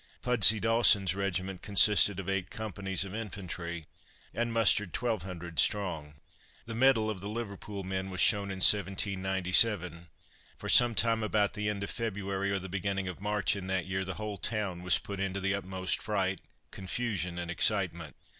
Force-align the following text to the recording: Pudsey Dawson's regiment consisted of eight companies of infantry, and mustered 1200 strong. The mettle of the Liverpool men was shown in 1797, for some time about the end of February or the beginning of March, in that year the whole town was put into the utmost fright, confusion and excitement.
Pudsey 0.23 0.59
Dawson's 0.59 1.13
regiment 1.13 1.61
consisted 1.61 2.19
of 2.19 2.27
eight 2.27 2.49
companies 2.49 3.05
of 3.05 3.13
infantry, 3.13 3.85
and 4.33 4.51
mustered 4.51 4.97
1200 4.97 5.59
strong. 5.59 6.15
The 6.65 6.73
mettle 6.73 7.07
of 7.07 7.19
the 7.21 7.29
Liverpool 7.29 7.83
men 7.83 8.09
was 8.09 8.19
shown 8.19 8.49
in 8.49 8.61
1797, 8.65 10.07
for 10.57 10.69
some 10.69 10.95
time 10.95 11.21
about 11.21 11.53
the 11.53 11.69
end 11.69 11.83
of 11.83 11.91
February 11.91 12.49
or 12.49 12.57
the 12.57 12.67
beginning 12.67 13.07
of 13.07 13.21
March, 13.21 13.55
in 13.55 13.67
that 13.67 13.85
year 13.85 14.03
the 14.03 14.15
whole 14.15 14.39
town 14.39 14.81
was 14.81 14.97
put 14.97 15.19
into 15.19 15.39
the 15.39 15.53
utmost 15.53 16.01
fright, 16.01 16.41
confusion 16.71 17.37
and 17.37 17.51
excitement. 17.51 18.15